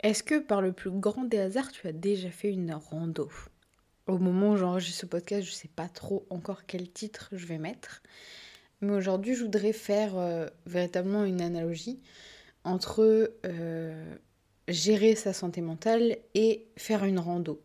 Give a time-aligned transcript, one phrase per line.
[0.00, 3.28] Est-ce que par le plus grand des hasards, tu as déjà fait une rando?
[4.06, 7.46] Au moment où j'enregistre ce podcast, je ne sais pas trop encore quel titre je
[7.46, 8.02] vais mettre.
[8.80, 12.00] Mais aujourd'hui, je voudrais faire euh, véritablement une analogie
[12.62, 14.16] entre euh,
[14.68, 17.60] gérer sa santé mentale et faire une rando.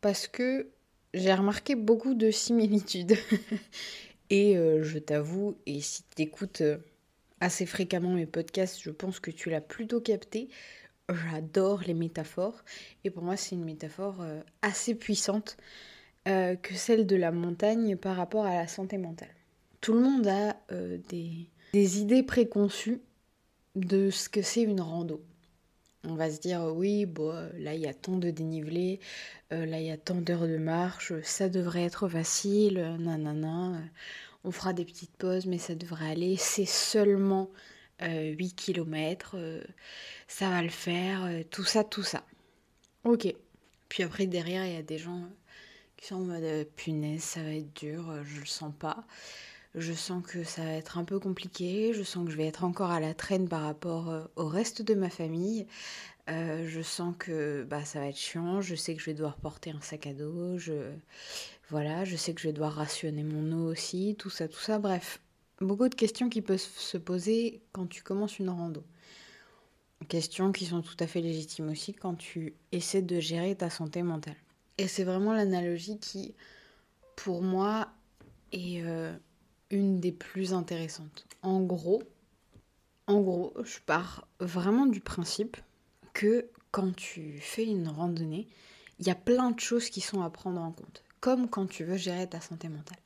[0.00, 0.68] Parce que
[1.14, 3.16] j'ai remarqué beaucoup de similitudes.
[4.30, 6.62] et euh, je t'avoue, et si tu écoutes
[7.40, 10.48] assez fréquemment mes podcasts, je pense que tu l'as plutôt capté,
[11.14, 12.64] j'adore les métaphores.
[13.04, 15.56] Et pour moi, c'est une métaphore euh, assez puissante
[16.28, 19.34] euh, que celle de la montagne par rapport à la santé mentale.
[19.80, 23.00] Tout le monde a euh, des, idées préconçues
[23.76, 25.22] de ce que c'est une rando.
[26.04, 29.00] On va se dire, oui, bon, là il y a tant de dénivelé,
[29.50, 33.82] là il y a tant d'heures de marche, ça devrait être facile, nanana,
[34.42, 37.50] on fera des petites pauses, mais ça devrait aller, c'est seulement
[38.00, 39.62] 8 euh, km, euh,
[40.28, 42.24] ça va le faire, euh, tout ça, tout ça.
[43.04, 43.34] Ok.
[43.88, 45.28] Puis après, derrière, il y a des gens
[45.96, 49.04] qui sont en mode punaise, ça va être dur, je le sens pas.
[49.74, 52.64] Je sens que ça va être un peu compliqué, je sens que je vais être
[52.64, 55.66] encore à la traîne par rapport au reste de ma famille.
[56.28, 59.70] je sens que bah, ça va être chiant, je sais que je vais devoir porter
[59.72, 60.90] un sac à dos, je...
[61.68, 64.78] voilà, je sais que je vais devoir rationner mon eau aussi, tout ça, tout ça.
[64.78, 65.20] Bref,
[65.60, 68.82] beaucoup de questions qui peuvent se poser quand tu commences une rando.
[70.08, 74.02] Questions qui sont tout à fait légitimes aussi quand tu essaies de gérer ta santé
[74.02, 74.36] mentale.
[74.78, 76.34] Et c'est vraiment l'analogie qui,
[77.16, 77.88] pour moi,
[78.52, 79.14] est euh,
[79.70, 81.26] une des plus intéressantes.
[81.42, 82.02] En gros,
[83.06, 85.58] en gros, je pars vraiment du principe
[86.14, 88.48] que quand tu fais une randonnée,
[88.98, 91.84] il y a plein de choses qui sont à prendre en compte, comme quand tu
[91.84, 92.98] veux gérer ta santé mentale.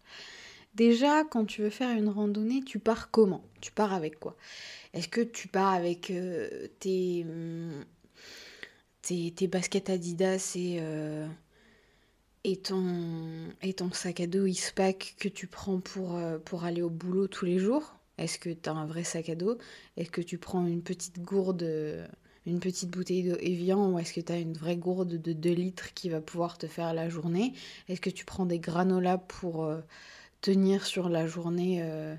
[0.75, 3.45] Déjà, quand tu veux faire une randonnée, tu pars comment?
[3.61, 4.37] Tu pars avec quoi?
[4.93, 7.25] Est-ce que tu pars avec euh, tes,
[9.03, 11.29] tes, baskets Adidas et, euh,
[12.43, 16.83] et, ton, et ton sac à dos Ispac que tu prends pour, euh, pour aller
[16.83, 17.95] au boulot tous les jours?
[18.19, 19.59] Est-ce que tu as un vrai sac à dos?
[19.97, 22.09] Est-ce que tu prends une petite gourde
[22.47, 25.51] une petite bouteille d'eau Evian ou est-ce que tu as une vraie gourde de 2
[25.53, 27.55] litres qui va pouvoir te faire la journée?
[27.89, 29.67] Est-ce que tu prends des granolas pour,
[30.45, 32.15] tenir sur la journée euh,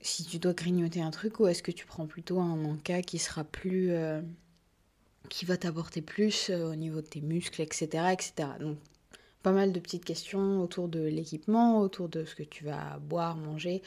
[0.00, 3.20] si tu dois grignoter un truc ou est-ce que tu prends plutôt un manca qui
[3.20, 4.20] sera plus euh,
[5.28, 8.76] qui va t'apporter plus euh, au niveau de tes muscles etc etc donc
[9.44, 13.36] pas mal de petites questions autour de l'équipement, autour de ce que tu vas boire,
[13.36, 13.82] manger,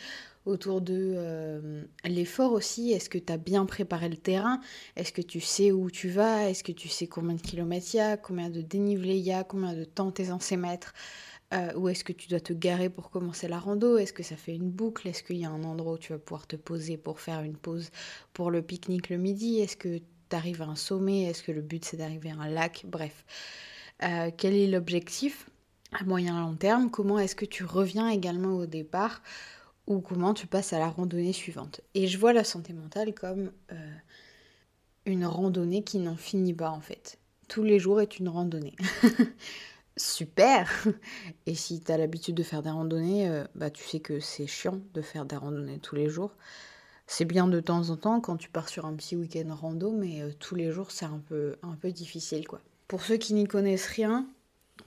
[0.46, 2.91] autour de l'effort aussi.
[2.91, 4.59] Est-ce que tu as bien préparé le terrain?
[4.97, 6.50] Est-ce que tu sais où tu vas?
[6.50, 8.17] Est-ce que tu sais combien de kilomètres il y a?
[8.17, 9.46] Combien de dénivelé il y a?
[9.46, 10.94] Combien de temps t'es censé mettre?
[11.55, 13.97] Euh, où est-ce que tu dois te garer pour commencer la rando?
[13.97, 15.07] Est-ce que ça fait une boucle?
[15.07, 17.55] Est-ce qu'il y a un endroit où tu vas pouvoir te poser pour faire une
[17.55, 17.91] pause
[18.33, 19.59] pour le pique-nique le midi?
[19.59, 21.23] Est-ce que tu arrives à un sommet?
[21.23, 22.83] Est-ce que le but c'est d'arriver à un lac?
[22.85, 23.25] Bref,
[24.03, 25.49] euh, quel est l'objectif
[25.93, 26.89] à moyen long terme?
[26.89, 29.22] Comment est-ce que tu reviens également au départ?
[29.87, 31.81] Ou comment tu passes à la randonnée suivante?
[31.93, 33.95] Et je vois la santé mentale comme euh,
[35.05, 37.19] une randonnée qui n'en finit pas en fait.
[37.47, 38.75] Tous les jours est une randonnée.
[39.97, 40.85] super
[41.45, 44.47] Et si tu as l'habitude de faire des randonnées, euh, bah tu sais que c'est
[44.47, 46.31] chiant de faire des randonnées tous les jours.
[47.07, 50.22] C'est bien de temps en temps quand tu pars sur un petit week-end rando, mais
[50.22, 52.59] euh, tous les jours c'est un peu, un peu difficile quoi.
[52.88, 54.28] Pour ceux qui n'y connaissent rien,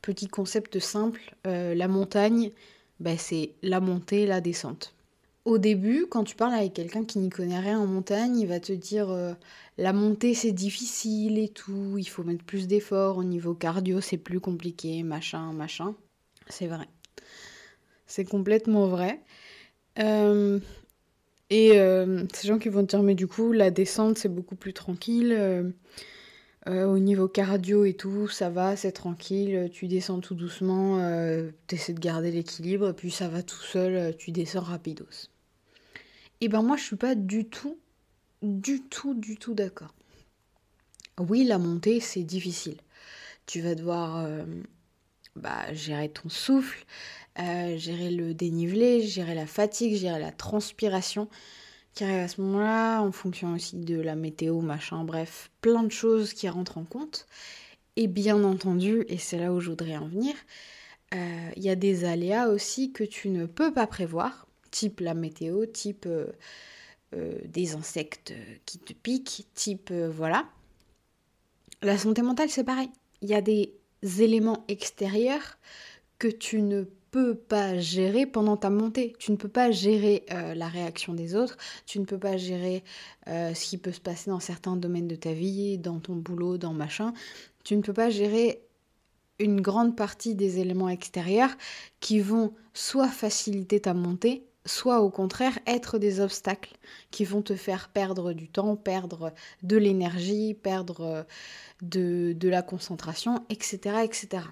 [0.03, 2.53] petit concept simple, euh, la montagne,
[3.01, 4.95] bah, c'est la montée, la descente.
[5.49, 8.61] Au début, quand tu parles avec quelqu'un qui n'y connaît rien en montagne, il va
[8.61, 9.33] te dire euh,
[9.79, 14.19] la montée c'est difficile et tout, il faut mettre plus d'efforts, au niveau cardio c'est
[14.19, 15.95] plus compliqué, machin, machin.
[16.51, 16.87] C'est vrai.
[18.07, 19.23] C'est complètement vrai.
[19.99, 20.61] Euh,
[21.49, 24.55] et euh, ces gens qui vont te dire mais du coup la descente c'est beaucoup
[24.55, 25.33] plus tranquille.
[26.67, 30.99] au niveau cardio et tout, ça va, c'est tranquille, tu descends tout doucement,
[31.69, 35.31] tu essaies de garder l'équilibre, puis ça va tout seul, tu descends rapidos.
[36.40, 37.79] Et eh ben moi je suis pas du tout,
[38.43, 39.94] du tout, du tout d'accord.
[41.19, 42.76] Oui, la montée c'est difficile.
[43.46, 44.44] Tu vas devoir euh,
[45.35, 46.85] bah, gérer ton souffle,
[47.38, 51.29] euh, gérer le dénivelé, gérer la fatigue, gérer la transpiration
[51.94, 55.91] qui arrive à ce moment-là, en fonction aussi de la météo, machin, bref, plein de
[55.91, 57.26] choses qui rentrent en compte.
[57.96, 60.34] Et bien entendu, et c'est là où je voudrais en venir,
[61.14, 65.15] euh, il y a des aléas aussi que tu ne peux pas prévoir type la
[65.15, 66.26] météo, type euh,
[67.15, 68.32] euh, des insectes
[68.67, 70.47] qui te piquent, type euh, voilà.
[71.82, 72.91] La santé mentale, c'est pareil.
[73.23, 73.73] Il y a des
[74.03, 75.59] éléments extérieurs
[76.19, 79.15] que tu ne peux pas gérer pendant ta montée.
[79.19, 81.56] Tu ne peux pas gérer euh, la réaction des autres,
[81.87, 82.85] tu ne peux pas gérer
[83.29, 86.59] euh, ce qui peut se passer dans certains domaines de ta vie, dans ton boulot,
[86.59, 87.12] dans machin.
[87.65, 88.62] Tu ne peux pas gérer
[89.38, 91.56] une grande partie des éléments extérieurs
[92.00, 96.76] qui vont soit faciliter ta montée, soit au contraire être des obstacles
[97.11, 99.32] qui vont te faire perdre du temps, perdre
[99.62, 101.23] de l'énergie, perdre euh,
[101.82, 104.05] de, la concentration, etc.
[104.05, 104.44] etc.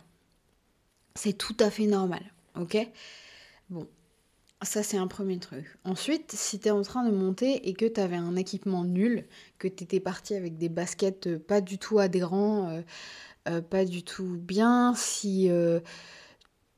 [1.14, 2.22] C'est tout à fait normal,
[2.58, 2.76] ok?
[3.70, 3.86] Bon,
[4.62, 5.78] ça c'est un premier truc.
[5.84, 9.26] Ensuite, si tu es en train de monter et que tu avais un équipement nul,
[9.58, 12.82] que tu étais parti avec des baskets euh, pas du tout adhérents,
[13.48, 15.48] euh, pas du tout bien, si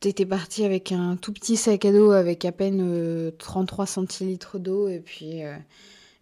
[0.05, 4.89] étais parti avec un tout petit sac à dos avec à peine 33 centilitres d'eau
[4.89, 5.43] et puis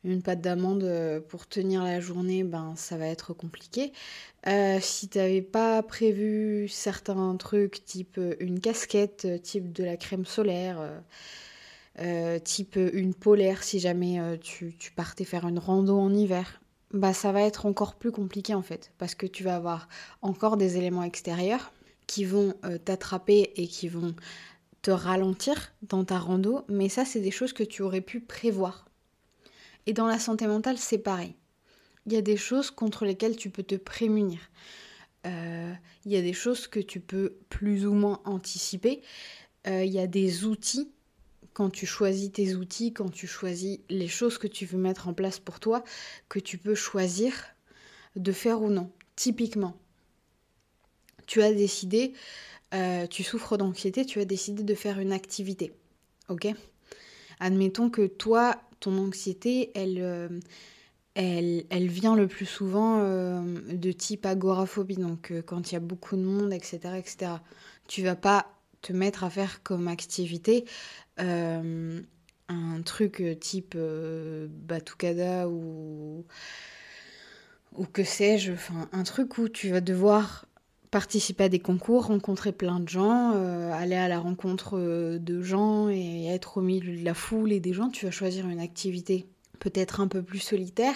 [0.06, 3.92] une pâte d'amande euh, pour tenir la journée, ben ça va être compliqué.
[4.46, 9.96] Euh, si tu n'avais pas prévu certains trucs, type euh, une casquette, type de la
[9.96, 10.78] crème solaire,
[12.44, 16.60] type une polaire si jamais tu, tu, partais faire une rando en hiver,
[16.92, 19.88] bah ça va être encore plus compliqué en fait, parce que tu vas avoir
[20.20, 21.72] encore des éléments extérieurs
[22.06, 22.54] qui vont
[22.84, 24.14] t'attraper et qui vont
[24.82, 28.86] te ralentir dans ta rando, mais ça c'est des choses que tu aurais pu prévoir
[29.86, 31.34] et dans la santé mentale, c'est pareil.
[32.06, 34.40] Il y a des choses contre lesquelles tu peux te prémunir.
[35.26, 35.72] Euh,
[36.04, 39.02] il y a des choses que tu peux plus ou moins anticiper.
[39.66, 40.90] Euh, il y a des outils.
[41.52, 45.14] Quand tu choisis tes outils, quand tu choisis les choses que tu veux mettre en
[45.14, 45.84] place pour toi,
[46.28, 47.32] que tu peux choisir
[48.14, 48.90] de faire ou non.
[49.14, 49.74] Typiquement,
[51.26, 52.12] tu as décidé,
[52.74, 55.72] euh, tu souffres d'anxiété, tu as décidé de faire une activité.
[56.28, 56.48] Ok?
[57.40, 60.28] Admettons que toi, ton anxiété, elle, euh,
[61.14, 63.40] elle, elle, vient le plus souvent euh,
[63.72, 67.32] de type agoraphobie, donc quand il y a beaucoup de monde, etc., etc.
[67.88, 68.46] Tu vas pas
[68.82, 70.64] te mettre à faire comme activité
[72.48, 76.24] un truc type Batucada ou,
[77.74, 80.45] ou que sais-je, enfin un truc où tu vas devoir
[80.96, 85.42] participer à des concours, rencontrer plein de gens, euh, aller à la rencontre euh, de
[85.42, 88.60] gens et être au milieu de la foule et des gens, tu vas choisir une
[88.60, 89.26] activité
[89.58, 90.94] peut-être un peu plus solitaire,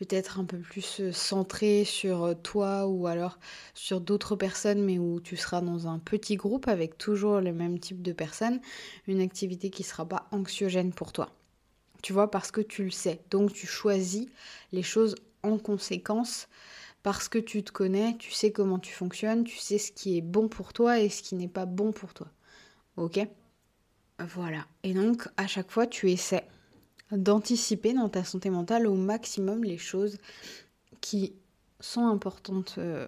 [0.00, 3.38] peut-être un peu plus euh, centrée sur toi ou alors
[3.74, 7.78] sur d'autres personnes, mais où tu seras dans un petit groupe avec toujours le même
[7.78, 8.58] type de personnes,
[9.06, 11.30] une activité qui ne sera pas anxiogène pour toi.
[12.02, 13.20] Tu vois, parce que tu le sais.
[13.30, 14.26] Donc tu choisis
[14.72, 15.14] les choses
[15.44, 16.48] en conséquence
[17.02, 20.22] parce que tu te connais, tu sais comment tu fonctionnes, tu sais ce qui est
[20.22, 22.28] bon pour toi et ce qui n'est pas bon pour toi.
[22.96, 23.20] Ok?
[24.18, 24.66] Voilà.
[24.82, 26.46] Et donc, à chaque fois, tu essaies
[27.12, 30.18] d'anticiper dans ta santé mentale au maximum les choses
[31.00, 31.34] qui
[31.80, 33.06] sont importantes euh,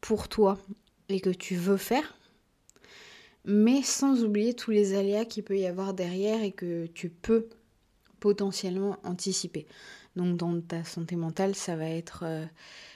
[0.00, 0.58] pour toi
[1.08, 2.16] et que tu veux faire,
[3.44, 7.48] mais sans oublier tous les aléas qu'il peut y avoir derrière et que tu peux
[8.20, 9.66] potentiellement anticiper.
[10.16, 12.44] Donc dans ta santé mentale, ça va être, euh,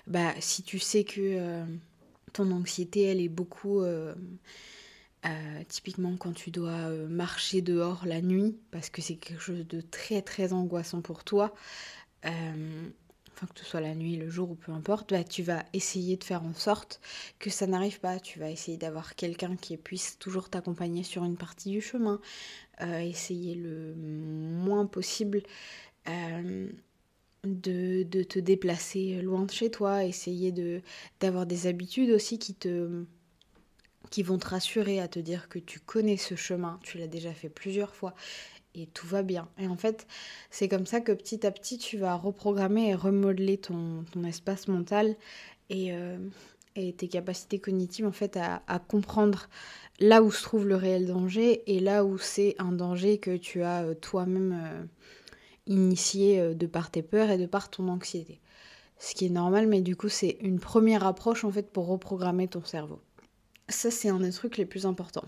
[0.07, 1.65] bah, si tu sais que euh,
[2.33, 4.15] ton anxiété, elle est beaucoup, euh,
[5.69, 10.23] typiquement quand tu dois marcher dehors la nuit, parce que c'est quelque chose de très
[10.23, 11.55] très angoissant pour toi,
[12.25, 16.17] enfin que ce soit la nuit, le jour ou peu importe, bah, tu vas essayer
[16.17, 17.01] de faire en sorte
[17.39, 18.21] que ça n'arrive pas.
[18.21, 22.21] Tu vas essayer d'avoir quelqu'un qui puisse toujours t'accompagner sur une partie du chemin,
[22.81, 25.43] essayer le moins possible
[27.45, 30.81] de, te déplacer loin de chez toi, essayer de
[31.21, 33.05] d'avoir des habitudes aussi qui te
[34.11, 37.33] qui vont te rassurer à te dire que tu connais ce chemin, tu l'as déjà
[37.33, 38.15] fait plusieurs fois
[38.75, 39.49] et tout va bien.
[39.59, 40.07] Et en fait,
[40.51, 45.17] c'est comme ça que petit à petit, tu vas reprogrammer et remodeler ton, espace mental
[45.71, 46.19] et, euh,
[46.77, 49.49] et, tes capacités cognitives en fait à, comprendre
[50.01, 53.63] là où se trouve le réel danger et là où c'est un danger que tu
[53.63, 54.85] as euh, toi-même euh,
[55.67, 58.41] initié euh, de par tes peurs et de par ton anxiété.
[58.99, 62.49] Ce qui est normal, mais du coup, c'est une première approche en fait pour reprogrammer
[62.49, 63.01] ton cerveau.
[63.69, 65.25] Ça, c'est un des trucs les plus importants.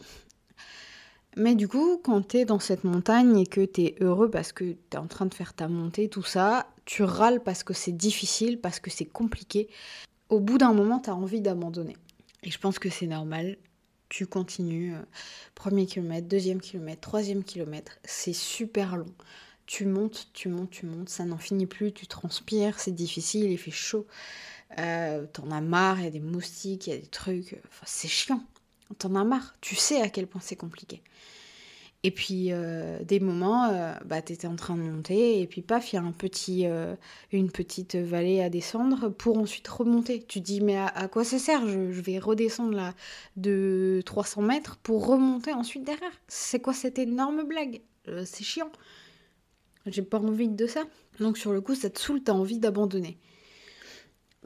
[1.36, 4.52] Mais du coup, quand tu es dans cette montagne et que tu es heureux parce
[4.52, 7.74] que tu es en train de faire ta montée, tout ça, tu râles parce que
[7.74, 9.68] c'est difficile, parce que c'est compliqué.
[10.30, 11.96] Au bout d'un moment, tu as envie d'abandonner.
[12.42, 13.58] Et je pense que c'est normal.
[14.08, 14.94] Tu continues.
[14.94, 15.02] Euh,
[15.54, 17.98] premier kilomètre, deuxième kilomètre, troisième kilomètre.
[18.04, 19.12] C'est super long
[19.66, 23.58] tu montes, tu montes, tu montes, ça n'en finit plus, tu transpires, c'est difficile, il
[23.58, 24.06] fait chaud,
[24.78, 28.08] euh, t'en as marre, il y a des moustiques, il y a des trucs, c'est
[28.08, 28.42] chiant,
[28.98, 31.02] t'en as marre, tu sais à quel point c'est compliqué.
[32.02, 35.60] Et puis, euh, des moments, euh, bah, tu étais en train de monter, et puis
[35.60, 36.66] paf, il y a un petit,
[37.32, 40.22] une petite vallée à descendre pour ensuite remonter.
[40.22, 41.66] Tu dis, mais à, quoi ça sert?
[41.66, 42.94] Je, je, vais redescendre là
[43.36, 46.12] de 300 mètres pour remonter ensuite derrière.
[46.28, 47.80] C'est quoi cette énorme blague?
[48.24, 48.70] C'est chiant.
[49.86, 50.84] J'ai pas envie de ça.
[51.20, 53.18] Donc, sur le coup, ça te saoule, t'as envie d'abandonner.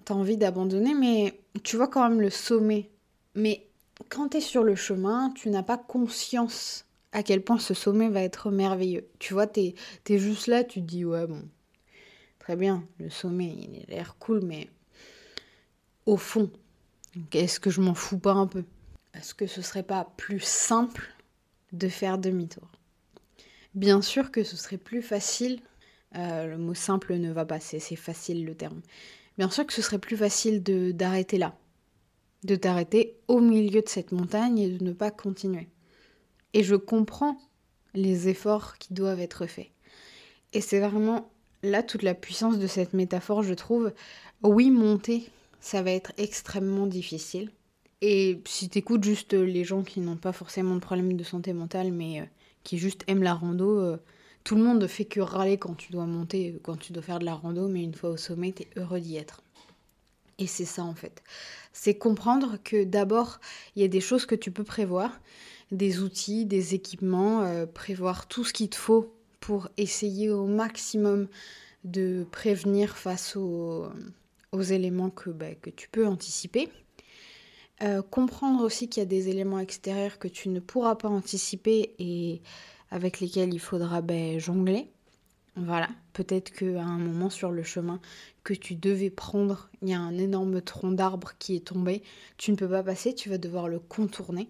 [0.05, 2.91] T'as envie d'abandonner, mais tu vois quand même le sommet.
[3.35, 3.67] Mais
[4.09, 8.23] quand t'es sur le chemin, tu n'as pas conscience à quel point ce sommet va
[8.23, 9.09] être merveilleux.
[9.19, 9.75] Tu vois, t'es
[10.09, 11.43] es juste là, tu te dis, ouais, bon,
[12.39, 14.69] très bien, le sommet, il a l'air cool, mais
[16.07, 16.51] au fond,
[17.33, 18.65] est-ce que je m'en fous pas un peu?
[19.15, 21.09] Est-ce que ce serait pas plus simple
[21.73, 22.70] de faire demi-tour?
[23.75, 25.61] Bien sûr que ce serait plus facile,
[26.17, 28.81] euh, le mot simple ne va pas, c'est facile le terme.
[29.39, 31.57] Bien sûr que ce serait plus facile d'arrêter là,
[32.45, 35.69] de t'arrêter au milieu de cette montagne et de ne pas continuer.
[36.53, 37.39] Et je comprends
[37.95, 39.71] les efforts qui doivent être faits.
[40.53, 41.31] Et c'est vraiment
[41.63, 43.93] là toute la puissance de cette métaphore, je trouve.
[44.43, 47.51] Oui, monter, ça va être extrêmement difficile.
[48.01, 51.93] Et si t'écoutes juste les gens qui n'ont pas forcément de problème de santé mentale,
[51.93, 52.25] mais euh,
[52.65, 53.97] qui juste aiment la rando, euh,
[54.45, 57.19] tout le monde ne fait que râler quand tu dois monter, quand tu dois faire
[57.19, 59.43] de la rando, mais une fois au sommet, t'es heureux d'y être.
[60.39, 61.23] Et c'est ça en fait.
[61.73, 63.41] C'est comprendre que d'abord,
[63.77, 65.21] il y a des choses que tu peux prévoir,
[65.71, 71.29] des outils, des équipements, euh, prévoir tout ce qu'il te faut pour essayer au maximum
[71.85, 73.91] de prévenir face aux,
[74.53, 76.69] éléments bah, que, tu peux anticiper.
[77.83, 81.95] Euh, comprendre aussi qu'il y a des éléments extérieurs que tu ne pourras pas anticiper
[81.99, 82.43] et
[82.91, 84.91] avec lesquels il faudra bah, jongler.
[85.57, 88.01] Voilà, peut-être qu'à un moment sur le chemin
[88.45, 92.03] que tu devais prendre, il y a un énorme tronc d'arbre qui est tombé,
[92.37, 94.49] tu ne peux pas passer, tu vas devoir le contourner.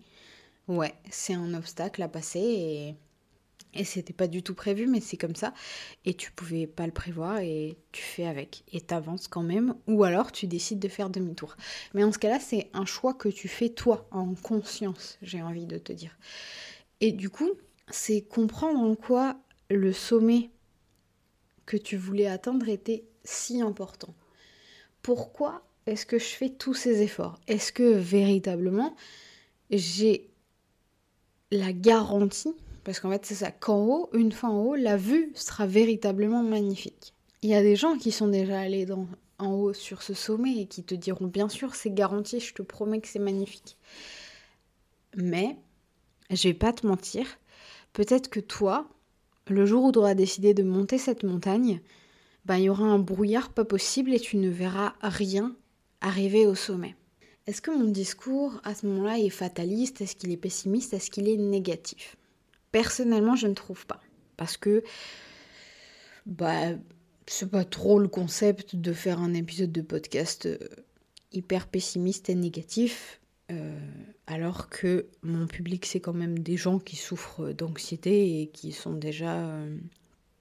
[0.68, 2.94] Ouais, c'est un obstacle à passer et,
[3.74, 5.54] et c'était pas du tout prévu, mais c'est comme ça.
[6.04, 8.64] Et tu pouvais pas le prévoir et tu fais avec.
[8.72, 11.56] Et t'avances quand même, ou alors tu décides de faire demi-tour.
[11.94, 15.66] Mais en ce cas-là, c'est un choix que tu fais toi, en conscience, j'ai envie
[15.66, 16.16] de te dire.
[17.00, 17.50] Et du coup,
[17.88, 19.36] c'est comprendre en quoi
[19.70, 20.50] le sommet
[21.66, 24.14] que tu voulais atteindre était si important.
[25.02, 27.40] Pourquoi est-ce que je fais tous ces efforts?
[27.46, 28.96] Est-ce que véritablement
[29.70, 30.30] j'ai
[31.52, 32.54] la garantie,
[32.90, 36.42] parce qu'en fait c'est ça, qu'en haut, une fois en haut, la vue sera véritablement
[36.42, 37.14] magnifique.
[37.40, 38.84] Il y a des gens qui sont déjà allés
[39.38, 42.62] en haut sur ce sommet et qui te diront bien sûr c'est garanti, je te
[42.62, 43.76] promets que c'est magnifique.
[45.14, 45.56] Mais,
[46.30, 47.28] je vais pas te mentir,
[47.92, 48.88] peut-être que toi,
[49.46, 51.82] le jour où tu auras décidé de monter cette montagne,
[52.44, 55.54] ben, il y aura un brouillard pas possible et tu ne verras rien
[56.00, 56.96] arriver au sommet.
[57.46, 60.00] Est-ce que mon discours à ce moment-là est fataliste?
[60.00, 60.92] Est-ce qu'il est pessimiste?
[60.92, 62.16] Est-ce qu'il est négatif?
[62.72, 64.00] Personnellement, je ne trouve pas.
[64.36, 64.82] Parce que,
[66.26, 66.70] bah,
[67.26, 70.58] c'est pas trop le concept de faire un épisode de podcast euh,
[71.32, 73.20] hyper pessimiste et négatif.
[73.50, 73.78] Euh,
[74.26, 78.94] alors que mon public, c'est quand même des gens qui souffrent d'anxiété et qui sont
[78.94, 79.38] déjà.
[79.38, 79.76] Euh,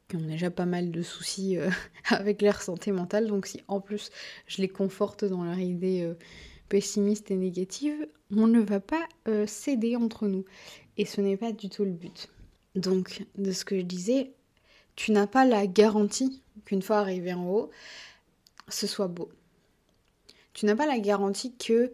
[0.07, 1.55] qui ont déjà pas mal de soucis
[2.09, 3.27] avec leur santé mentale.
[3.27, 4.09] Donc, si en plus
[4.47, 6.11] je les conforte dans leur idée
[6.69, 10.45] pessimiste et négative, on ne va pas euh, céder entre nous.
[10.97, 12.29] Et ce n'est pas du tout le but.
[12.75, 14.31] Donc, de ce que je disais,
[14.95, 17.69] tu n'as pas la garantie qu'une fois arrivé en haut,
[18.67, 19.29] ce soit beau.
[20.53, 21.91] Tu n'as pas la garantie que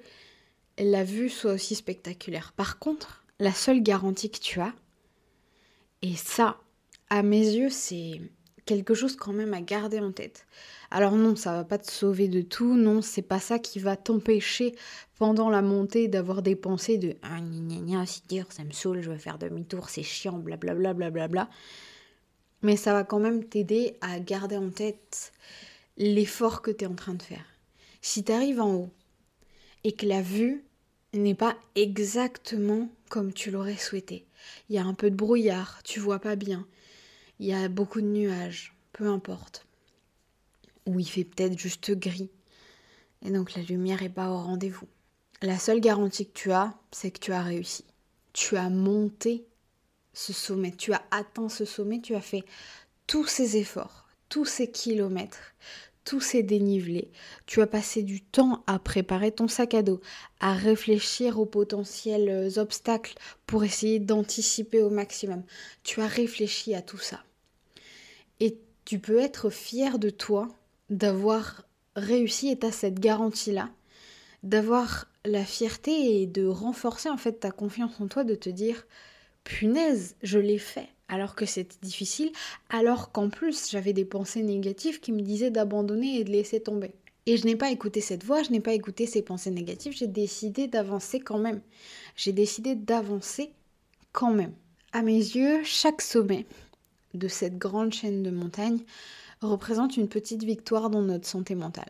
[0.77, 2.53] la vue soit aussi spectaculaire.
[2.53, 4.73] Par contre, la seule garantie que tu as,
[6.01, 6.59] et ça,
[7.09, 8.21] à mes yeux, c'est
[8.65, 10.45] quelque chose quand même à garder en tête.
[10.91, 13.95] Alors non, ça va pas te sauver de tout, non, c'est pas ça qui va
[13.95, 14.75] t'empêcher
[15.17, 19.01] pendant la montée d'avoir des pensées de ah gna gna c'est dur, ça me saoule,
[19.01, 21.49] je vais faire demi-tour, c'est chiant, blablabla blablabla.
[22.61, 25.31] Mais ça va quand même t'aider à garder en tête
[25.97, 27.45] l'effort que tu es en train de faire.
[28.01, 28.89] Si tu arrives en haut
[29.83, 30.63] et que la vue
[31.13, 34.25] n'est pas exactement comme tu l'aurais souhaité,
[34.69, 36.65] il y a un peu de brouillard, tu vois pas bien,
[37.39, 39.65] il y a beaucoup de nuages, peu importe.
[40.85, 42.29] Ou il fait peut-être juste gris.
[43.23, 44.87] Et donc la lumière n'est pas au rendez-vous.
[45.41, 47.83] La seule garantie que tu as, c'est que tu as réussi.
[48.33, 49.45] Tu as monté
[50.13, 52.43] ce sommet, tu as atteint ce sommet, tu as fait
[53.07, 55.53] tous ces efforts, tous ces kilomètres,
[56.05, 57.11] tous ces dénivelés.
[57.47, 59.99] Tu as passé du temps à préparer ton sac à dos,
[60.39, 65.43] à réfléchir aux potentiels obstacles pour essayer d'anticiper au maximum.
[65.83, 67.23] Tu as réfléchi à tout ça.
[68.39, 70.47] Et tu peux être fier de toi
[70.89, 71.63] d'avoir
[71.95, 73.71] réussi et tu as cette garantie-là,
[74.43, 78.85] d'avoir la fierté et de renforcer en fait ta confiance en toi, de te dire
[79.43, 82.31] punaise, je l'ai fait alors que c'était difficile,
[82.69, 86.91] alors qu'en plus j'avais des pensées négatives qui me disaient d'abandonner et de laisser tomber.
[87.27, 90.07] Et je n'ai pas écouté cette voix, je n'ai pas écouté ces pensées négatives, j'ai
[90.07, 91.61] décidé d'avancer quand même.
[92.15, 93.51] J'ai décidé d'avancer
[94.11, 94.53] quand même.
[94.93, 96.45] À mes yeux, chaque sommet
[97.15, 98.83] de cette grande chaîne de montagnes
[99.41, 101.89] représente une petite victoire dans notre santé mentale.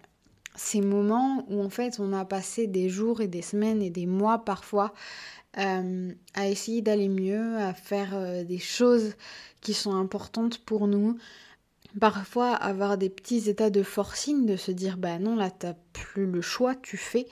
[0.55, 4.05] Ces moments où en fait on a passé des jours et des semaines et des
[4.05, 4.93] mois parfois
[5.57, 9.13] euh, à essayer d'aller mieux, à faire euh, des choses
[9.61, 11.17] qui sont importantes pour nous.
[11.99, 16.25] Parfois avoir des petits états de forcing, de se dire bah non là t'as plus
[16.25, 17.25] le choix, tu fais,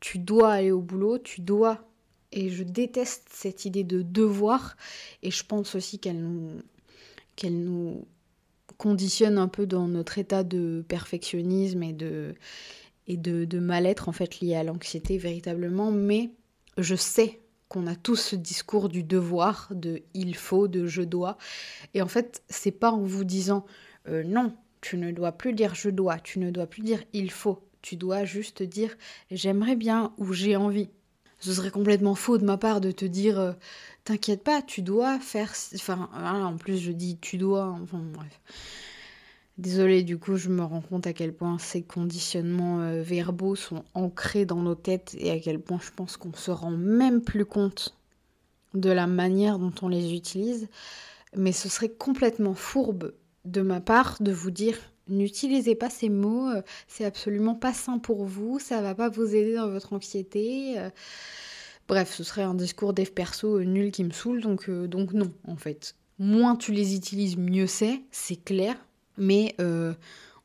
[0.00, 1.88] tu dois aller au boulot, tu dois.
[2.32, 4.76] Et je déteste cette idée de devoir
[5.22, 6.60] et je pense aussi qu'elle nous,
[7.44, 8.04] nous
[8.78, 12.34] conditionne un peu dans notre état de perfectionnisme et de,
[13.06, 15.92] et de, de mal-être en fait lié à l'anxiété véritablement.
[15.92, 16.30] Mais
[16.78, 17.38] je sais
[17.74, 21.36] qu'on a tous ce discours du devoir, de il faut, de je dois.
[21.92, 23.66] Et en fait, c'est pas en vous disant
[24.08, 27.32] euh, non, tu ne dois plus dire je dois, tu ne dois plus dire il
[27.32, 27.68] faut.
[27.82, 28.96] Tu dois juste dire
[29.32, 30.88] j'aimerais bien ou j'ai envie.
[31.40, 33.52] Ce serait complètement faux de ma part de te dire euh,
[34.04, 35.52] t'inquiète pas, tu dois faire.
[35.74, 37.76] Enfin, en plus, je dis tu dois.
[37.82, 38.40] Enfin, bref.
[39.56, 43.84] Désolée, du coup, je me rends compte à quel point ces conditionnements euh, verbaux sont
[43.94, 47.44] ancrés dans nos têtes et à quel point je pense qu'on se rend même plus
[47.44, 47.96] compte
[48.74, 50.68] de la manière dont on les utilise.
[51.36, 53.12] Mais ce serait complètement fourbe
[53.44, 57.98] de ma part de vous dire n'utilisez pas ces mots, euh, c'est absolument pas sain
[57.98, 60.80] pour vous, ça va pas vous aider dans votre anxiété.
[60.80, 60.90] Euh.
[61.86, 65.56] Bref, ce serait un discours dev perso nul qui me saoule, donc, donc non, en
[65.56, 65.94] fait.
[66.18, 68.76] Moins tu les utilises, mieux c'est, c'est clair,
[69.16, 69.94] mais euh,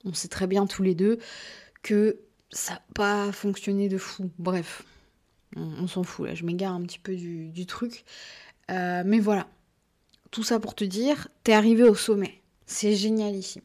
[0.05, 1.19] on sait très bien tous les deux
[1.81, 2.19] que
[2.51, 4.31] ça n'a pas fonctionné de fou.
[4.37, 4.83] Bref,
[5.55, 8.05] on, s'en fout là, je m'égare un petit peu du, truc.
[8.71, 9.47] Euh, mais voilà,
[10.31, 12.41] tout ça pour te dire, t'es arrivé au sommet.
[12.65, 13.63] C'est génialissime.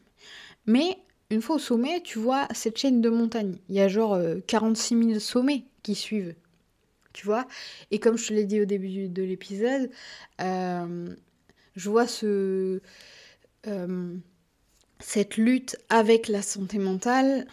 [0.65, 0.97] Mais
[1.29, 3.57] une fois au sommet, tu vois cette chaîne de montagnes.
[3.69, 6.35] Il y a genre 46 euh, 000 sommets qui suivent.
[7.13, 7.47] Tu vois?
[7.91, 9.89] Et comme je te l'ai dit au début de l'épisode,
[10.39, 12.81] je vois ce
[14.99, 17.47] cette lutte avec la santé mentale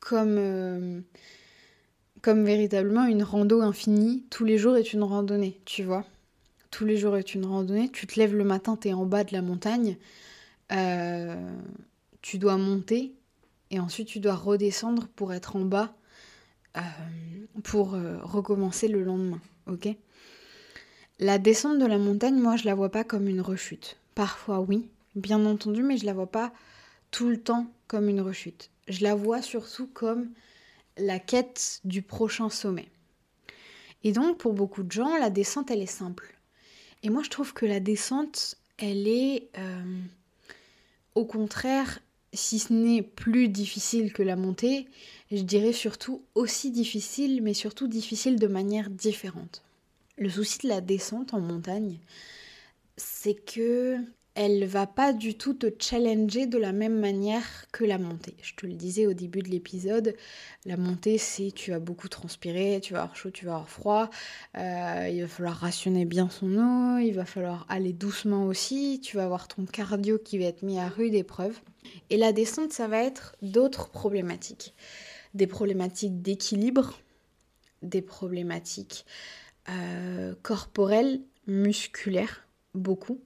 [0.00, 1.00] comme, euh,
[2.22, 4.24] comme véritablement une rando infinie.
[4.30, 6.04] Tous les jours est une randonnée, tu vois.
[6.70, 7.90] Tous les jours est une randonnée.
[7.90, 9.96] Tu te lèves le matin, tu es en bas de la montagne.
[10.72, 11.36] Euh,
[12.22, 13.14] tu dois monter
[13.70, 15.94] et ensuite tu dois redescendre pour être en bas
[16.76, 16.80] euh,
[17.62, 19.40] pour recommencer le lendemain.
[19.66, 19.88] Ok?
[21.18, 23.96] La descente de la montagne, moi je la vois pas comme une rechute.
[24.14, 26.52] Parfois oui, bien entendu, mais je la vois pas
[27.10, 28.70] tout le temps comme une rechute.
[28.88, 30.30] Je la vois surtout comme
[30.96, 32.88] la quête du prochain sommet.
[34.04, 36.36] Et donc, pour beaucoup de gens, la descente, elle est simple.
[37.02, 40.00] Et moi, je trouve que la descente, elle est, euh,
[41.14, 42.00] au contraire,
[42.32, 44.86] si ce n'est plus difficile que la montée,
[45.30, 49.62] je dirais surtout aussi difficile, mais surtout difficile de manière différente.
[50.18, 51.98] Le souci de la descente en montagne,
[52.96, 53.98] c'est que
[54.36, 58.36] elle va pas du tout te challenger de la même manière que la montée.
[58.42, 60.14] Je te le disais au début de l'épisode,
[60.66, 64.10] la montée c'est tu vas beaucoup transpirer, tu vas avoir chaud, tu vas avoir froid,
[64.58, 69.16] euh, il va falloir rationner bien son eau, il va falloir aller doucement aussi, tu
[69.16, 71.58] vas avoir ton cardio qui va être mis à rude épreuve.
[72.10, 74.74] Et la descente ça va être d'autres problématiques.
[75.32, 76.98] Des problématiques d'équilibre,
[77.80, 79.06] des problématiques
[79.70, 83.18] euh, corporelles, musculaires, beaucoup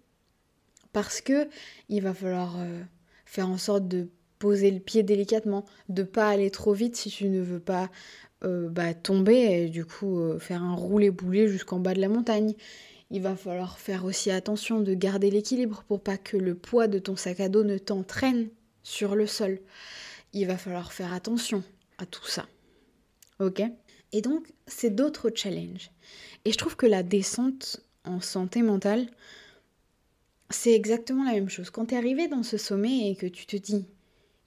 [0.92, 1.48] parce que
[1.88, 2.82] il va falloir euh,
[3.24, 7.28] faire en sorte de poser le pied délicatement, de pas aller trop vite si tu
[7.28, 7.90] ne veux pas
[8.42, 12.54] euh, bah, tomber et du coup euh, faire un roulé-boulet jusqu'en bas de la montagne.
[13.10, 16.98] Il va falloir faire aussi attention de garder l'équilibre pour pas que le poids de
[16.98, 18.48] ton sac à dos ne t'entraîne
[18.82, 19.60] sur le sol.
[20.32, 21.62] Il va falloir faire attention
[21.98, 22.46] à tout ça.
[23.40, 23.62] Ok?
[24.12, 25.90] Et donc, c'est d'autres challenges.
[26.44, 29.06] Et je trouve que la descente en santé mentale,
[30.50, 31.70] c'est exactement la même chose.
[31.70, 33.86] Quand tu es arrivé dans ce sommet et que tu te dis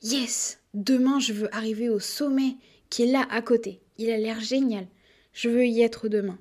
[0.01, 2.57] Yes, demain je veux arriver au sommet
[2.89, 3.81] qui est là à côté.
[3.97, 4.87] Il a l'air génial.
[5.33, 6.37] Je veux y être demain.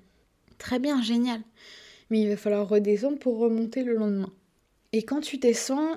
[0.58, 1.40] Très bien, génial.
[2.10, 4.32] Mais il va falloir redescendre pour remonter le lendemain.
[4.92, 5.96] Et quand tu descends,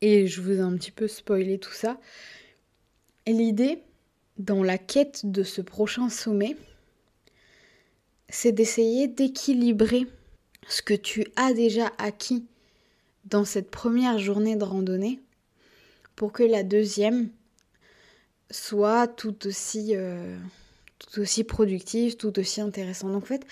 [0.00, 1.98] et je vous ai un petit peu spoilé tout ça,
[3.26, 3.78] l'idée
[4.36, 6.56] dans la quête de ce prochain sommet,
[8.28, 10.06] c'est d'essayer d'équilibrer
[10.68, 12.44] ce que tu as déjà acquis
[13.30, 15.20] dans cette première journée de randonnée
[16.16, 17.30] pour que la deuxième
[18.50, 20.38] soit tout aussi, euh,
[20.98, 23.12] tout aussi productive, tout aussi intéressante.
[23.12, 23.46] Donc en fait,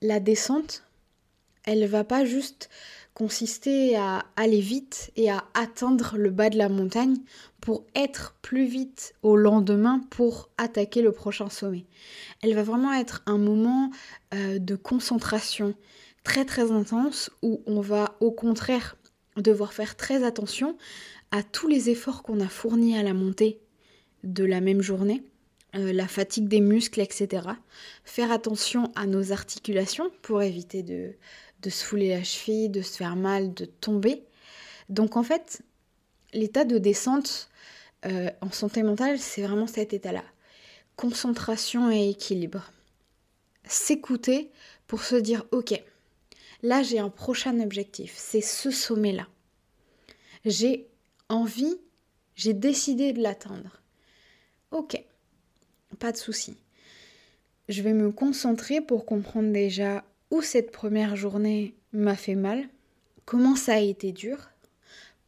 [0.00, 0.84] la descente,
[1.64, 2.70] elle va pas juste
[3.14, 7.18] consister à aller vite et à atteindre le bas de la montagne
[7.60, 11.84] pour être plus vite au lendemain pour attaquer le prochain sommet.
[12.42, 13.90] Elle va vraiment être un moment
[14.34, 15.74] euh, de concentration
[16.24, 18.96] très très intense où on va au contraire
[19.36, 20.76] devoir faire très attention
[21.30, 23.60] à tous les efforts qu'on a fournis à la montée
[24.22, 25.22] de la même journée,
[25.74, 27.48] euh, la fatigue des muscles, etc.
[28.04, 31.14] Faire attention à nos articulations pour éviter de,
[31.62, 34.24] de se fouler la cheville, de se faire mal, de tomber.
[34.88, 35.62] Donc en fait,
[36.34, 37.48] l'état de descente
[38.04, 40.24] euh, en santé mentale, c'est vraiment cet état-là.
[40.96, 42.70] Concentration et équilibre.
[43.64, 44.50] S'écouter
[44.86, 45.80] pour se dire, ok,
[46.62, 49.28] là j'ai un prochain objectif, c'est ce sommet-là.
[50.44, 50.88] J'ai
[51.28, 51.76] envie,
[52.34, 53.80] j'ai décidé de l'atteindre.
[54.70, 55.02] Ok,
[55.98, 56.56] pas de souci.
[57.68, 62.68] Je vais me concentrer pour comprendre déjà où cette première journée m'a fait mal,
[63.24, 64.50] comment ça a été dur,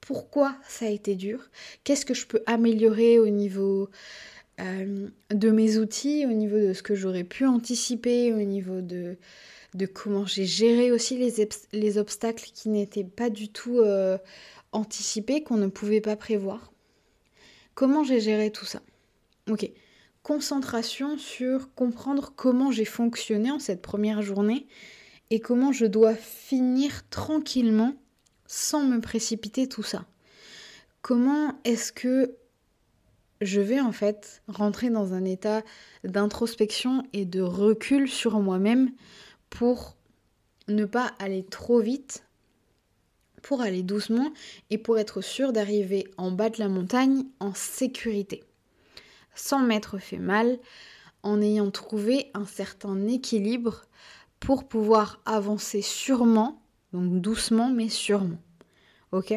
[0.01, 1.51] pourquoi ça a été dur,
[1.85, 3.89] qu'est-ce que je peux améliorer au niveau
[4.61, 9.17] euh, de mes outils, au niveau de ce que j'aurais pu anticiper, au niveau de,
[9.75, 14.19] de comment j'ai géré aussi les, les obstacles qui n'étaient pas du tout euh,
[14.73, 16.73] anticipés, qu'on ne pouvait pas prévoir.
[17.75, 18.81] Comment j'ai géré tout ça?
[19.51, 19.71] Ok,
[20.23, 24.67] concentration sur comprendre comment j'ai fonctionné en cette première journée
[25.31, 27.95] et comment je dois finir tranquillement
[28.47, 30.07] sans me précipiter tout ça.
[31.03, 32.37] Comment est-ce que
[33.41, 35.63] je vais en fait rentrer dans un état
[36.05, 38.93] d'introspection et de recul sur moi-même
[39.55, 39.97] pour
[40.69, 42.25] ne pas aller trop vite,
[43.43, 44.31] pour aller doucement
[44.71, 48.45] et pour être sûr d'arriver en bas de la montagne en sécurité
[49.35, 50.59] sans m'être fait mal,
[51.23, 53.83] en ayant trouvé un certain équilibre
[54.41, 56.61] pour pouvoir avancer sûrement,
[56.93, 58.41] donc doucement mais sûrement.
[59.13, 59.35] Ok?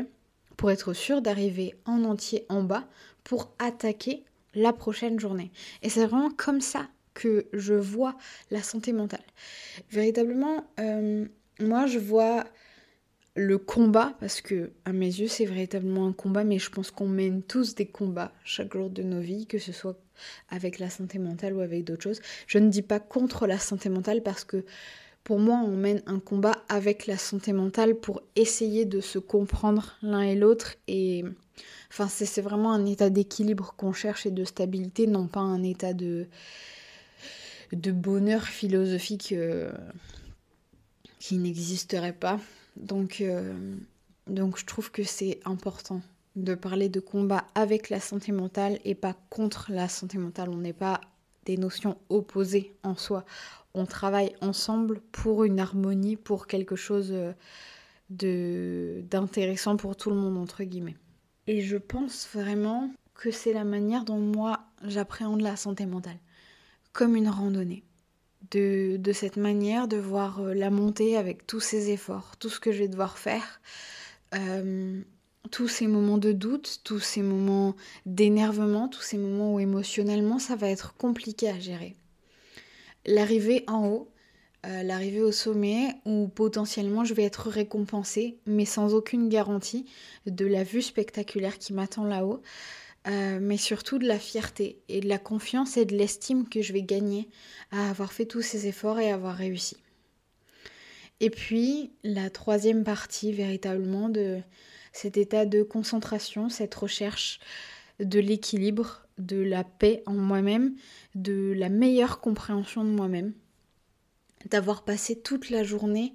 [0.57, 2.87] Pour être sûr d'arriver en entier en bas
[3.23, 5.51] pour attaquer la prochaine journée.
[5.81, 8.15] Et c'est vraiment comme ça que je vois
[8.51, 9.25] la santé mentale.
[9.89, 11.25] Véritablement, euh,
[11.59, 12.45] moi je vois
[13.35, 17.07] le combat, parce que à mes yeux c'est véritablement un combat, mais je pense qu'on
[17.07, 19.99] mène tous des combats chaque jour de nos vies, que ce soit
[20.49, 22.21] avec la santé mentale ou avec d'autres choses.
[22.45, 24.63] Je ne dis pas contre la santé mentale parce que
[25.23, 29.97] pour moi on mène un combat avec la santé mentale pour essayer de se comprendre
[30.01, 31.23] l'un et l'autre et
[31.91, 35.93] enfin c'est vraiment un état d'équilibre qu'on cherche et de stabilité, non pas un état
[35.93, 36.27] de
[37.71, 39.71] de bonheur philosophique euh,
[41.19, 42.39] qui n'existerait pas.
[42.75, 43.75] Donc, euh,
[44.27, 46.01] donc je trouve que c'est important
[46.35, 50.49] de parler de combat avec la santé mentale et pas contre la santé mentale.
[50.49, 51.01] On n'est pas
[51.45, 53.25] des notions opposées en soi.
[53.73, 57.33] On travaille ensemble pour une harmonie, pour quelque chose euh,
[58.09, 60.97] de d'intéressant pour tout le monde entre guillemets.
[61.47, 66.19] Et je pense vraiment que c'est la manière dont moi j'appréhende la santé mentale,
[66.97, 67.83] comme une randonnée
[68.49, 72.71] de, cette manière de voir euh, la montée avec tous ces efforts, tout ce que
[72.71, 73.61] je vais devoir faire,
[74.33, 74.99] euh,
[75.51, 77.75] tous ces moments de doute, tous ces moments
[78.07, 81.95] d'énervement, tous ces moments où émotionnellement ça va être compliqué à gérer.
[83.05, 84.09] L'arrivée en haut,
[84.65, 89.85] euh, l'arrivée au sommet où potentiellement je vais être récompensée, mais sans aucune garantie
[90.25, 92.41] de la vue spectaculaire qui m'attend là-haut.
[93.07, 96.73] Euh, mais surtout de la fierté et de la confiance et de l'estime que je
[96.73, 97.29] vais gagner
[97.71, 99.77] à avoir fait tous ces efforts et avoir réussi.
[101.21, 104.39] Et puis la troisième partie véritablement de
[104.91, 107.39] cet état de concentration, cette recherche
[108.01, 110.75] de l'équilibre, de la paix en moi-même,
[111.15, 113.33] de la meilleure compréhension de moi-même,
[114.49, 116.13] d'avoir passé toute la journée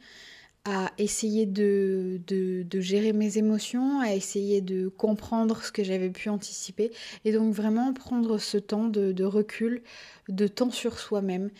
[0.64, 6.28] à essayer de, de, gérer mes émotions, à essayer de comprendre ce que j'avais pu
[6.28, 6.92] anticiper,
[7.24, 9.82] et donc vraiment prendre ce temps de, recul,
[10.28, 11.50] de temps sur soi-même,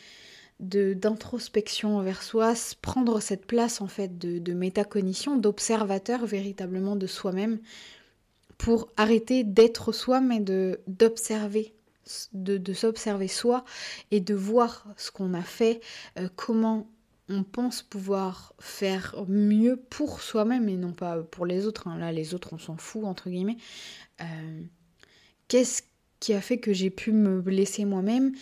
[0.61, 7.59] d'introspection envers soi, prendre cette place en fait de, de métacognition, d'observateur véritablement de soi-même,
[8.57, 10.39] pour arrêter d'être soi, mais
[10.87, 11.75] d'observer
[12.33, 13.65] de, de s'observer soi
[14.11, 15.81] et de voir ce qu'on a fait,
[16.19, 16.89] euh, comment
[17.33, 21.89] on pense pouvoir faire mieux pour soi-même et non pas pour les autres.
[21.89, 21.99] Hein.
[21.99, 23.57] Là, les autres, on s'en fout, entre guillemets.
[24.21, 24.63] Euh,
[25.49, 25.83] qu'est-ce
[26.21, 28.33] qui a fait que j'ai pu me blesser moi-même?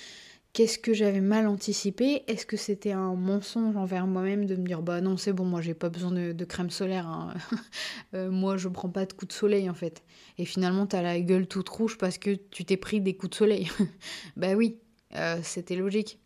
[0.52, 2.24] Qu'est-ce que j'avais mal anticipé?
[2.26, 5.60] Est-ce que c'était un mensonge envers moi-même de me dire bah non c'est bon moi
[5.60, 7.34] j'ai pas besoin de, crème solaire hein.
[8.14, 10.02] euh, moi je prends pas de coups de soleil en fait
[10.38, 13.36] et finalement t'as la gueule toute rouge parce que tu t'es pris des coups de
[13.36, 13.68] soleil
[14.36, 14.80] bah oui
[15.14, 16.19] euh, c'était logique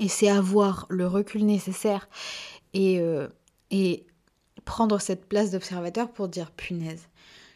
[0.00, 2.08] et c'est avoir le recul nécessaire
[2.74, 3.28] et, euh,
[3.70, 4.06] Et
[4.64, 7.08] prendre cette place d'observateur pour dire punaise,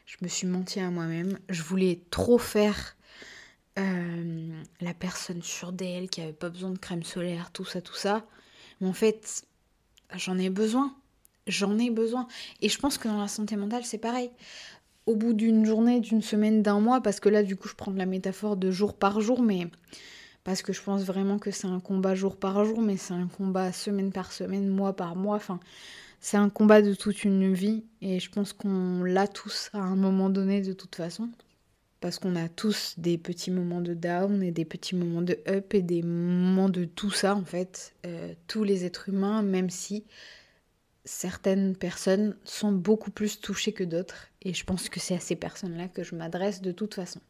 [0.06, 2.96] je me suis menti à moi-même, je voulais trop faire
[3.78, 7.94] euh, la personne sûre d'elle qui avait pas besoin de crème solaire, tout ça, tout
[7.94, 8.24] ça.
[8.80, 9.46] Mais en fait,
[10.14, 10.94] j'en ai besoin.
[11.46, 12.26] J'en ai besoin.
[12.60, 14.30] Et je pense que dans la santé mentale, c'est pareil.
[15.06, 17.92] Au bout d'une journée, d'une semaine, d'un mois, parce que là, du coup, je prends
[17.92, 19.68] la métaphore de jour par jour, mais
[20.46, 23.26] parce que je pense vraiment que c'est un combat jour par jour, mais c'est un
[23.26, 25.34] combat semaine par semaine, mois par mois.
[25.34, 25.58] Enfin,
[26.20, 29.96] c'est un combat de toute une vie et je pense qu'on l'a tous à un
[29.96, 31.30] moment donné de toute façon.
[31.98, 35.74] Parce qu'on a tous des petits moments de down et des petits moments de up
[35.74, 37.96] et des moments de tout ça en fait.
[38.06, 40.04] Euh, tous les êtres humains, même si
[41.04, 44.28] certaines personnes sont beaucoup plus touchées que d'autres.
[44.42, 47.20] Et je pense que c'est à ces personnes-là que je m'adresse de toute façon.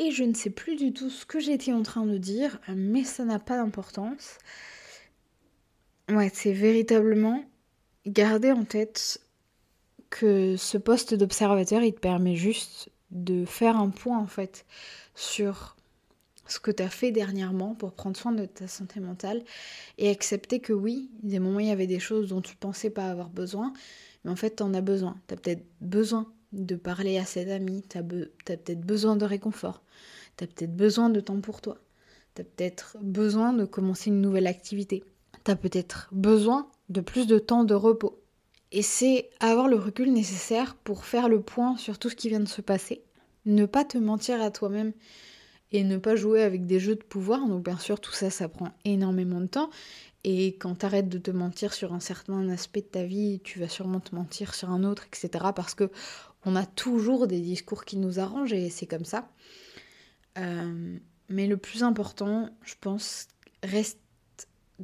[0.00, 3.04] Et je ne sais plus du tout ce que j'étais en train de dire, mais
[3.04, 4.38] ça n'a pas d'importance.
[6.08, 7.44] Ouais, c'est véritablement
[8.06, 9.20] garder en tête
[10.08, 14.64] que ce poste d'observateur, il te permet juste de faire un point en fait
[15.14, 15.76] sur
[16.46, 19.44] ce que tu as fait dernièrement pour prendre soin de ta santé mentale
[19.98, 23.10] et accepter que oui, des moments il y avait des choses dont tu pensais pas
[23.10, 23.74] avoir besoin,
[24.24, 25.20] mais en fait tu en as besoin.
[25.28, 29.82] Tu as peut-être besoin de parler à cet ami, tu as, peut-être besoin de réconfort,
[30.36, 31.78] tu as peut-être besoin de temps pour toi,
[32.34, 35.04] tu as peut-être besoin de commencer une nouvelle activité,
[35.44, 38.20] tu as peut-être besoin de plus de temps de repos.
[38.72, 42.40] Et c'est avoir le recul nécessaire pour faire le point sur tout ce qui vient
[42.40, 43.02] de se passer.
[43.44, 44.92] Ne pas te mentir à toi-même
[45.72, 47.46] et ne pas jouer avec des jeux de pouvoir.
[47.46, 49.70] Donc bien sûr, tout ça, ça prend énormément de temps.
[50.22, 53.58] Et quand tu arrêtes de te mentir sur un certain aspect de ta vie, tu
[53.58, 55.46] vas sûrement te mentir sur un autre, etc.
[55.56, 55.90] Parce que
[56.44, 59.30] on a toujours des discours qui nous arrangent et c'est comme ça.
[60.38, 60.98] Euh,
[61.28, 63.28] mais le plus important, je pense,
[63.62, 63.98] reste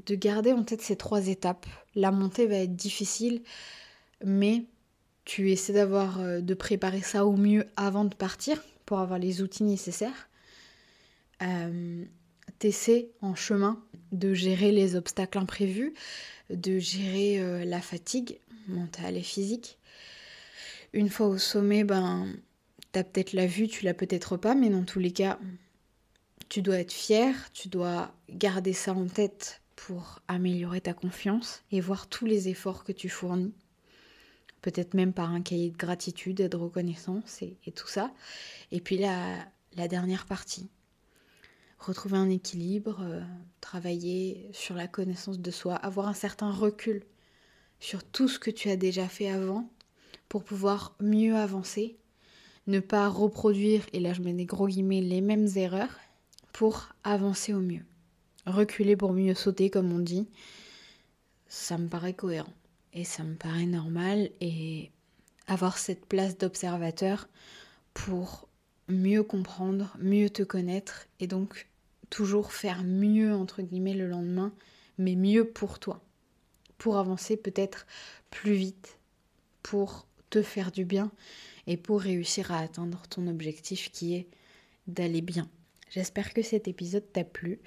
[0.05, 1.67] de garder en tête ces trois étapes.
[1.95, 3.43] La montée va être difficile,
[4.25, 4.65] mais
[5.25, 9.43] tu essaies d'avoir, euh, de préparer ça au mieux avant de partir pour avoir les
[9.43, 10.29] outils nécessaires.
[11.43, 12.05] Euh,
[12.59, 15.93] T'essaies en chemin de gérer les obstacles imprévus,
[16.49, 18.39] de gérer euh, la fatigue
[18.69, 19.79] mentale et physique.
[20.97, 22.27] Une fois au sommet, ben,
[22.91, 25.39] t'as peut-être la vue, tu l'as peut-être pas, mais dans tous les cas,
[26.49, 31.83] tu dois être fier, tu dois garder ça en tête pour améliorer ta confiance et
[31.83, 33.53] voir tous les efforts que tu fournis.
[34.63, 38.11] Peut-être même par un cahier de gratitude et de reconnaissance et, tout ça.
[38.73, 39.37] Et puis la,
[39.77, 40.71] la, dernière partie.
[41.79, 43.21] Retrouver un équilibre, euh,
[43.61, 47.05] travailler sur la connaissance de soi, avoir un certain recul
[47.81, 49.71] sur tout ce que tu as déjà fait avant
[50.29, 51.97] pour pouvoir mieux avancer,
[52.67, 55.99] ne pas reproduire, et là je mets des gros guillemets, les mêmes erreurs
[56.53, 57.83] pour avancer au mieux
[58.47, 60.29] reculer pour mieux sauter, comme on dit,
[61.49, 62.53] ça me paraît cohérent.
[62.93, 64.31] Et ça me paraît normal.
[64.41, 64.91] Et
[65.47, 67.29] avoir cette place d'observateur
[67.93, 68.49] pour
[68.89, 71.69] mieux comprendre, mieux te connaître et donc
[72.09, 74.53] toujours faire mieux entre guillemets le lendemain,
[74.97, 76.01] mais mieux pour toi,
[76.79, 77.87] pour avancer peut-être
[78.31, 78.99] plus vite,
[79.63, 80.07] pour
[80.43, 81.11] faire du bien
[81.67, 84.27] et pour réussir à atteindre ton objectif qui est
[84.87, 85.49] d'aller bien.
[85.91, 87.61] J'espère que cet épisode t'a plu.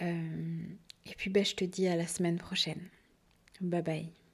[0.00, 0.62] Euh,
[1.06, 2.80] et puis ben, je te dis à la semaine prochaine.
[3.60, 4.21] Bye bye.